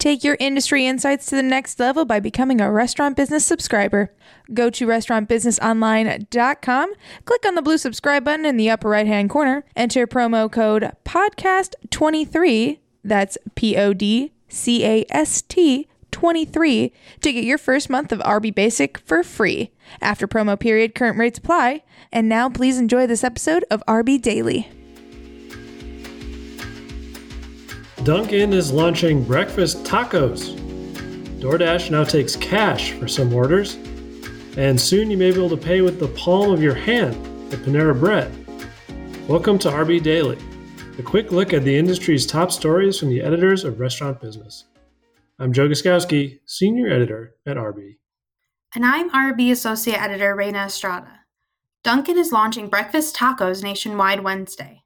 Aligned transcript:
Take 0.00 0.24
your 0.24 0.36
industry 0.40 0.86
insights 0.86 1.26
to 1.26 1.36
the 1.36 1.42
next 1.42 1.78
level 1.78 2.06
by 2.06 2.20
becoming 2.20 2.58
a 2.58 2.72
restaurant 2.72 3.18
business 3.18 3.44
subscriber. 3.44 4.10
Go 4.54 4.70
to 4.70 4.86
restaurantbusinessonline.com, 4.86 6.92
click 7.26 7.46
on 7.46 7.54
the 7.54 7.60
blue 7.60 7.76
subscribe 7.76 8.24
button 8.24 8.46
in 8.46 8.56
the 8.56 8.70
upper 8.70 8.88
right 8.88 9.06
hand 9.06 9.28
corner, 9.28 9.62
enter 9.76 10.06
promo 10.06 10.50
code 10.50 10.90
PODCAST23, 11.04 12.78
that's 13.04 13.36
P 13.54 13.76
O 13.76 13.92
D 13.92 14.32
C 14.48 14.86
A 14.86 15.04
S 15.10 15.42
T 15.42 15.86
23, 16.12 16.94
to 17.20 17.32
get 17.32 17.44
your 17.44 17.58
first 17.58 17.90
month 17.90 18.10
of 18.10 18.20
RB 18.20 18.54
Basic 18.54 18.96
for 19.00 19.22
free. 19.22 19.70
After 20.00 20.26
promo 20.26 20.58
period, 20.58 20.94
current 20.94 21.18
rates 21.18 21.38
apply. 21.38 21.82
And 22.10 22.26
now 22.26 22.48
please 22.48 22.78
enjoy 22.78 23.06
this 23.06 23.22
episode 23.22 23.66
of 23.70 23.82
RB 23.86 24.22
Daily. 24.22 24.70
Dunkin' 28.04 28.54
is 28.54 28.72
launching 28.72 29.22
breakfast 29.22 29.84
tacos. 29.84 30.56
DoorDash 31.38 31.90
now 31.90 32.02
takes 32.02 32.34
cash 32.34 32.92
for 32.92 33.06
some 33.06 33.30
orders. 33.34 33.74
And 34.56 34.80
soon 34.80 35.10
you 35.10 35.18
may 35.18 35.30
be 35.30 35.36
able 35.36 35.50
to 35.50 35.56
pay 35.58 35.82
with 35.82 36.00
the 36.00 36.08
palm 36.08 36.50
of 36.50 36.62
your 36.62 36.74
hand 36.74 37.14
at 37.52 37.58
Panera 37.58 37.98
Bread. 37.98 38.32
Welcome 39.28 39.58
to 39.58 39.68
RB 39.68 40.02
Daily, 40.02 40.38
a 40.98 41.02
quick 41.02 41.30
look 41.30 41.52
at 41.52 41.62
the 41.62 41.76
industry's 41.76 42.26
top 42.26 42.50
stories 42.50 42.98
from 42.98 43.10
the 43.10 43.20
editors 43.20 43.64
of 43.64 43.78
Restaurant 43.78 44.18
Business. 44.18 44.64
I'm 45.38 45.52
Joe 45.52 45.68
Guszkowski, 45.68 46.40
Senior 46.46 46.88
Editor 46.88 47.34
at 47.46 47.58
RB. 47.58 47.98
And 48.74 48.86
I'm 48.86 49.10
RB 49.10 49.50
Associate 49.50 50.00
Editor 50.00 50.34
Reyna 50.34 50.64
Estrada. 50.64 51.20
Dunkin' 51.84 52.16
is 52.16 52.32
launching 52.32 52.70
breakfast 52.70 53.14
tacos 53.14 53.62
nationwide 53.62 54.24
Wednesday. 54.24 54.79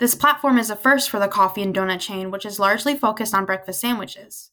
This 0.00 0.14
platform 0.14 0.56
is 0.56 0.70
a 0.70 0.76
first 0.76 1.10
for 1.10 1.18
the 1.18 1.28
coffee 1.28 1.62
and 1.62 1.74
donut 1.74 2.00
chain, 2.00 2.30
which 2.30 2.46
is 2.46 2.58
largely 2.58 2.94
focused 2.94 3.34
on 3.34 3.44
breakfast 3.44 3.82
sandwiches. 3.82 4.50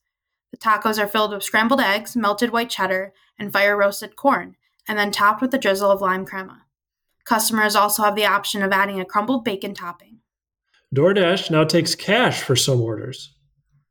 The 0.52 0.58
tacos 0.58 1.02
are 1.02 1.08
filled 1.08 1.32
with 1.32 1.42
scrambled 1.42 1.80
eggs, 1.80 2.18
melted 2.18 2.50
white 2.50 2.70
cheddar, 2.70 3.14
and 3.40 3.54
fire 3.54 3.78
roasted 3.78 4.18
corn, 4.18 4.58
and 4.90 5.00
then 5.00 5.10
topped 5.10 5.42
with 5.42 5.54
a 5.54 5.58
drizzle 5.58 5.90
of 5.90 6.02
lime 6.02 6.26
crema. 6.26 6.66
Customers 7.24 7.78
also 7.78 8.04
have 8.04 8.18
the 8.18 8.26
option 8.26 8.62
of 8.62 8.74
adding 8.74 9.00
a 9.00 9.06
crumbled 9.06 9.46
bacon 9.46 9.74
topping. 9.74 10.20
DoorDash 10.94 11.50
now 11.50 11.64
takes 11.64 11.96
cash 11.96 12.42
for 12.42 12.58
some 12.58 12.82
orders. 12.82 13.34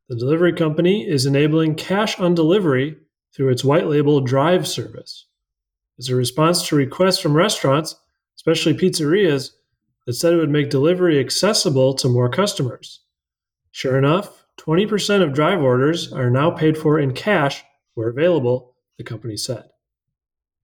The 0.09 0.15
delivery 0.15 0.53
company 0.53 1.09
is 1.09 1.25
enabling 1.25 1.73
cash 1.73 2.19
on 2.19 2.35
delivery 2.35 2.97
through 3.35 3.49
its 3.49 3.63
white 3.63 3.87
label 3.87 4.21
drive 4.21 4.67
service. 4.67 5.25
As 5.97 6.07
a 6.09 6.15
response 6.15 6.67
to 6.67 6.75
requests 6.75 7.19
from 7.19 7.35
restaurants, 7.35 7.95
especially 8.35 8.75
pizzerias, 8.75 9.53
that 10.07 10.13
said 10.13 10.33
it 10.33 10.37
would 10.37 10.49
make 10.49 10.69
delivery 10.69 11.19
accessible 11.19 11.93
to 11.93 12.07
more 12.07 12.29
customers. 12.29 13.01
Sure 13.71 13.97
enough, 13.97 14.45
20% 14.57 15.21
of 15.21 15.33
drive 15.33 15.61
orders 15.61 16.11
are 16.11 16.31
now 16.31 16.49
paid 16.49 16.77
for 16.77 16.97
in 16.97 17.13
cash 17.13 17.63
where 17.93 18.09
available, 18.09 18.73
the 18.97 19.03
company 19.03 19.35
said. 19.35 19.65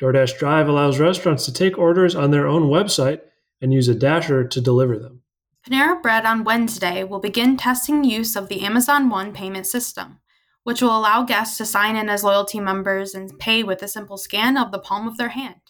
DoorDash 0.02 0.38
Drive 0.40 0.68
allows 0.68 1.00
restaurants 1.00 1.46
to 1.46 1.54
take 1.54 1.78
orders 1.78 2.16
on 2.16 2.32
their 2.32 2.48
own 2.48 2.64
website 2.64 3.22
and 3.62 3.74
use 3.74 3.88
a 3.88 3.94
dasher 3.94 4.48
to 4.48 4.62
deliver 4.62 4.98
them. 4.98 5.22
Panera 5.68 6.02
Bread 6.02 6.26
on 6.26 6.44
Wednesday 6.44 7.04
will 7.04 7.20
begin 7.20 7.58
testing 7.58 8.04
use 8.04 8.36
of 8.36 8.50
the 8.50 8.62
Amazon 8.62 9.10
One 9.10 9.34
payment 9.34 9.68
system, 9.68 10.20
which 10.64 10.82
will 10.82 10.98
allow 10.98 11.24
guests 11.24 11.58
to 11.58 11.66
sign 11.66 11.96
in 11.96 12.10
as 12.10 12.24
loyalty 12.24 12.60
members 12.60 13.14
and 13.14 13.38
pay 13.40 13.64
with 13.64 13.82
a 13.82 13.88
simple 13.88 14.18
scan 14.18 14.58
of 14.58 14.72
the 14.72 14.80
palm 14.80 15.08
of 15.08 15.18
their 15.18 15.30
hand. 15.30 15.62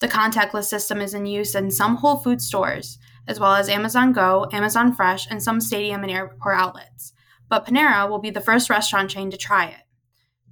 The 0.00 0.08
contactless 0.08 0.64
system 0.64 1.00
is 1.00 1.14
in 1.14 1.24
use 1.24 1.54
in 1.54 1.70
some 1.70 1.96
Whole 1.96 2.16
Food 2.16 2.42
stores, 2.42 2.98
as 3.26 3.40
well 3.40 3.54
as 3.54 3.68
Amazon 3.68 4.12
Go, 4.12 4.46
Amazon 4.52 4.92
Fresh, 4.92 5.26
and 5.30 5.42
some 5.42 5.60
stadium 5.60 6.02
and 6.02 6.10
airport 6.10 6.58
outlets. 6.58 7.12
But 7.48 7.66
Panera 7.66 8.08
will 8.08 8.18
be 8.18 8.30
the 8.30 8.40
first 8.40 8.68
restaurant 8.68 9.10
chain 9.10 9.30
to 9.30 9.36
try 9.36 9.66
it. 9.66 9.82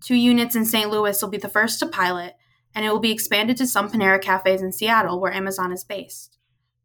Two 0.01 0.15
units 0.15 0.57
in 0.57 0.65
St. 0.65 0.91
Louis 0.91 1.21
will 1.21 1.29
be 1.29 1.39
the 1.39 1.49
first 1.49 1.79
to 1.81 1.87
pilot, 1.87 2.37
and 2.75 2.85
it 2.85 2.91
will 2.91 3.01
be 3.01 3.13
expanded 3.13 3.57
to 3.59 3.67
some 3.67 3.91
Panera 3.91 4.21
cafes 4.21 4.63
in 4.63 4.73
Seattle, 4.73 5.21
where 5.21 5.33
Amazon 5.33 5.73
is 5.73 5.85
based. 5.85 6.39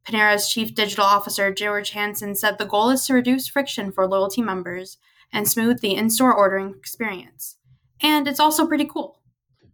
Panera's 0.05 0.49
chief 0.49 0.73
digital 0.73 1.05
officer, 1.05 1.53
George 1.53 1.91
Hansen, 1.91 2.35
said 2.35 2.57
the 2.57 2.65
goal 2.65 2.89
is 2.89 3.05
to 3.05 3.13
reduce 3.13 3.47
friction 3.47 3.91
for 3.91 4.07
loyalty 4.07 4.41
members 4.41 4.97
and 5.31 5.47
smooth 5.47 5.81
the 5.81 5.95
in 5.95 6.09
store 6.09 6.33
ordering 6.33 6.73
experience. 6.77 7.57
And 8.01 8.27
it's 8.27 8.39
also 8.39 8.67
pretty 8.67 8.85
cool. 8.85 9.18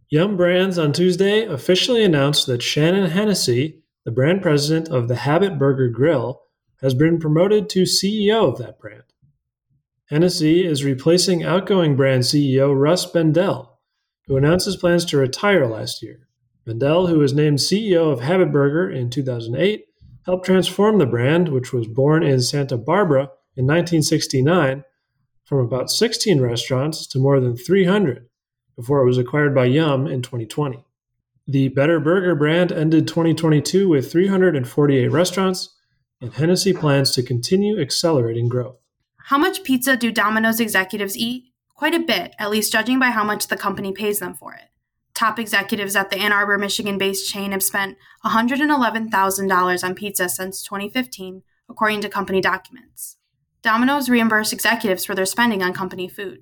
Yum 0.08 0.36
Brands 0.36 0.78
on 0.78 0.92
Tuesday 0.92 1.44
officially 1.44 2.04
announced 2.04 2.46
that 2.46 2.62
Shannon 2.62 3.10
Hennessy, 3.10 3.82
the 4.04 4.12
brand 4.12 4.40
president 4.40 4.88
of 4.88 5.08
the 5.08 5.16
Habit 5.16 5.58
Burger 5.58 5.88
Grill, 5.88 6.42
has 6.80 6.94
been 6.94 7.18
promoted 7.18 7.68
to 7.70 7.82
CEO 7.82 8.52
of 8.52 8.58
that 8.58 8.78
brand. 8.78 9.02
Hennessy 10.08 10.64
is 10.64 10.84
replacing 10.84 11.42
outgoing 11.42 11.96
brand 11.96 12.22
CEO 12.22 12.72
Russ 12.72 13.04
Bendel, 13.04 13.80
who 14.28 14.36
announced 14.36 14.66
his 14.66 14.76
plans 14.76 15.04
to 15.06 15.16
retire 15.16 15.66
last 15.66 16.00
year. 16.04 16.28
Bendel, 16.64 17.08
who 17.08 17.18
was 17.18 17.34
named 17.34 17.58
CEO 17.58 18.12
of 18.12 18.20
Habit 18.20 18.52
Burger 18.52 18.88
in 18.88 19.10
2008, 19.10 19.86
helped 20.24 20.46
transform 20.46 20.98
the 20.98 21.06
brand, 21.06 21.48
which 21.48 21.72
was 21.72 21.88
born 21.88 22.22
in 22.22 22.40
Santa 22.40 22.76
Barbara 22.76 23.22
in 23.56 23.66
1969, 23.66 24.84
from 25.44 25.58
about 25.58 25.90
16 25.90 26.40
restaurants 26.40 27.08
to 27.08 27.18
more 27.18 27.40
than 27.40 27.56
300 27.56 28.28
before 28.76 29.00
it 29.00 29.06
was 29.06 29.18
acquired 29.18 29.54
by 29.54 29.64
Yum 29.64 30.06
in 30.06 30.22
2020. 30.22 30.84
The 31.48 31.68
Better 31.68 32.00
Burger 32.00 32.34
brand 32.34 32.72
ended 32.72 33.08
2022 33.08 33.88
with 33.88 34.10
348 34.10 35.08
restaurants, 35.08 35.74
and 36.20 36.32
Hennessy 36.32 36.72
plans 36.72 37.12
to 37.12 37.22
continue 37.22 37.80
accelerating 37.80 38.48
growth. 38.48 38.76
How 39.18 39.38
much 39.38 39.64
pizza 39.64 39.96
do 39.96 40.10
Domino's 40.10 40.60
executives 40.60 41.16
eat? 41.16 41.52
Quite 41.74 41.94
a 41.94 42.00
bit, 42.00 42.34
at 42.38 42.50
least 42.50 42.72
judging 42.72 42.98
by 42.98 43.06
how 43.06 43.22
much 43.22 43.48
the 43.48 43.56
company 43.56 43.92
pays 43.92 44.18
them 44.18 44.34
for 44.34 44.54
it. 44.54 44.70
Top 45.14 45.38
executives 45.38 45.96
at 45.96 46.10
the 46.10 46.18
Ann 46.18 46.32
Arbor, 46.32 46.58
Michigan 46.58 46.98
based 46.98 47.30
chain 47.32 47.52
have 47.52 47.62
spent 47.62 47.96
$111,000 48.24 49.84
on 49.84 49.94
pizza 49.94 50.28
since 50.28 50.62
2015, 50.62 51.42
according 51.68 52.00
to 52.00 52.08
company 52.08 52.40
documents. 52.40 53.16
Domino's 53.62 54.08
reimbursed 54.08 54.52
executives 54.52 55.04
for 55.04 55.14
their 55.14 55.26
spending 55.26 55.62
on 55.62 55.72
company 55.72 56.08
food. 56.08 56.40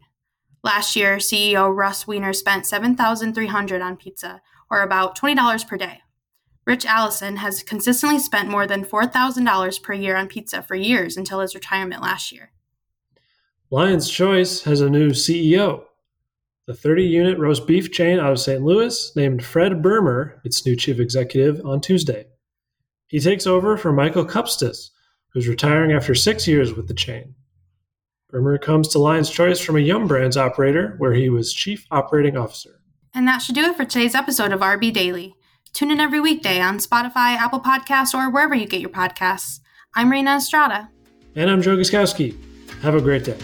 Last 0.64 0.96
year, 0.96 1.18
CEO 1.18 1.76
Russ 1.76 2.06
Weiner 2.06 2.32
spent 2.32 2.64
7,300 2.64 3.82
on 3.82 3.98
pizza, 3.98 4.40
or 4.70 4.80
about 4.80 5.16
$20 5.16 5.68
per 5.68 5.76
day. 5.76 6.00
Ritch 6.66 6.86
Allison 6.86 7.36
has 7.36 7.62
consistently 7.62 8.18
spent 8.18 8.48
more 8.48 8.66
than 8.66 8.82
$4,000 8.82 9.82
per 9.82 9.92
year 9.92 10.16
on 10.16 10.26
pizza 10.26 10.62
for 10.62 10.74
years 10.74 11.18
until 11.18 11.40
his 11.40 11.54
retirement 11.54 12.00
last 12.00 12.32
year. 12.32 12.50
Lion's 13.70 14.08
Choice 14.08 14.62
has 14.62 14.80
a 14.80 14.88
new 14.88 15.10
CEO. 15.10 15.84
The 16.66 16.72
30 16.72 17.04
unit 17.04 17.38
roast 17.38 17.66
beef 17.66 17.92
chain 17.92 18.18
out 18.18 18.32
of 18.32 18.40
St. 18.40 18.62
Louis 18.62 19.14
named 19.14 19.44
Fred 19.44 19.82
Bermer 19.82 20.40
its 20.44 20.64
new 20.64 20.76
chief 20.76 20.98
executive 20.98 21.60
on 21.66 21.82
Tuesday. 21.82 22.24
He 23.08 23.20
takes 23.20 23.46
over 23.46 23.76
for 23.76 23.92
Michael 23.92 24.24
Kupstas, 24.24 24.88
who's 25.34 25.46
retiring 25.46 25.92
after 25.92 26.14
six 26.14 26.48
years 26.48 26.72
with 26.72 26.88
the 26.88 26.94
chain. 26.94 27.34
Bermer 28.34 28.58
comes 28.58 28.88
to 28.88 28.98
Lion's 28.98 29.30
Choice 29.30 29.60
from 29.60 29.76
a 29.76 29.80
Yum 29.80 30.08
Brands 30.08 30.36
operator 30.36 30.96
where 30.98 31.14
he 31.14 31.28
was 31.28 31.52
Chief 31.52 31.86
Operating 31.92 32.36
Officer. 32.36 32.80
And 33.14 33.28
that 33.28 33.38
should 33.38 33.54
do 33.54 33.62
it 33.62 33.76
for 33.76 33.84
today's 33.84 34.16
episode 34.16 34.50
of 34.50 34.58
RB 34.58 34.92
Daily. 34.92 35.36
Tune 35.72 35.92
in 35.92 36.00
every 36.00 36.18
weekday 36.18 36.60
on 36.60 36.78
Spotify, 36.78 37.36
Apple 37.36 37.60
Podcasts, 37.60 38.12
or 38.12 38.28
wherever 38.28 38.56
you 38.56 38.66
get 38.66 38.80
your 38.80 38.90
podcasts. 38.90 39.60
I'm 39.94 40.10
Reyna 40.10 40.34
Estrada. 40.34 40.90
And 41.36 41.48
I'm 41.48 41.62
Joe 41.62 41.76
Guszkowski. 41.76 42.36
Have 42.82 42.96
a 42.96 43.00
great 43.00 43.22
day. 43.22 43.38